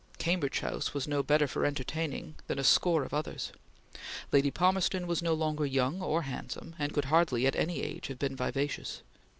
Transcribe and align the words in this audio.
Cambridge 0.17 0.61
House 0.61 0.95
was 0.95 1.07
no 1.07 1.21
better 1.21 1.45
for 1.47 1.63
entertaining 1.63 2.33
than 2.47 2.57
a 2.57 2.63
score 2.63 3.03
of 3.03 3.13
others. 3.13 3.51
Lady 4.31 4.49
Palmerston 4.49 5.05
was 5.05 5.21
no 5.21 5.35
longer 5.35 5.63
young 5.63 6.01
or 6.01 6.23
handsome, 6.23 6.75
and 6.79 6.91
could 6.91 7.05
hardly 7.05 7.45
at 7.45 7.55
any 7.55 7.83
age 7.83 8.07
have 8.07 8.17
been 8.17 8.35
vivacious. 8.35 9.03